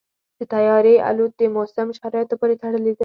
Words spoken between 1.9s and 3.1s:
شرایطو پورې تړلې ده.